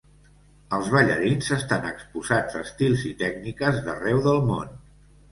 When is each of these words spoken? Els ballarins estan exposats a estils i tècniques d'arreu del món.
Els 0.75 0.87
ballarins 0.93 1.49
estan 1.57 1.83
exposats 1.89 2.57
a 2.59 2.61
estils 2.67 3.03
i 3.09 3.11
tècniques 3.19 3.77
d'arreu 3.89 4.23
del 4.29 4.41
món. 4.49 4.73